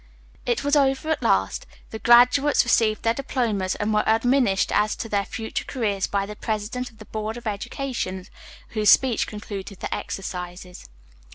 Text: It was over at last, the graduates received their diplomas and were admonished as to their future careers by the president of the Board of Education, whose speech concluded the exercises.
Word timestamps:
It 0.47 0.63
was 0.63 0.75
over 0.75 1.11
at 1.11 1.21
last, 1.21 1.67
the 1.91 1.99
graduates 1.99 2.63
received 2.63 3.03
their 3.03 3.13
diplomas 3.13 3.75
and 3.75 3.93
were 3.93 4.01
admonished 4.07 4.71
as 4.71 4.95
to 4.95 5.07
their 5.07 5.25
future 5.25 5.63
careers 5.63 6.07
by 6.07 6.25
the 6.25 6.35
president 6.35 6.89
of 6.89 6.97
the 6.97 7.05
Board 7.05 7.37
of 7.37 7.45
Education, 7.45 8.25
whose 8.69 8.89
speech 8.89 9.27
concluded 9.27 9.79
the 9.79 9.93
exercises. 9.93 10.89